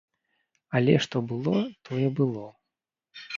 Але 0.79 0.95
што 1.05 1.21
было, 1.33 1.59
тое 1.91 2.07
было. 2.21 2.47